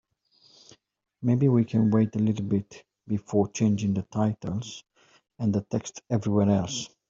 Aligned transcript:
Maybe 1.21 1.47
we 1.47 1.63
can 1.63 1.91
wait 1.91 2.15
a 2.15 2.17
little 2.17 2.43
bit 2.47 2.83
before 3.07 3.49
changing 3.49 3.93
the 3.93 4.01
titles 4.01 4.83
and 5.37 5.53
the 5.53 5.61
text 5.61 6.01
everywhere 6.09 6.49
else? 6.49 6.89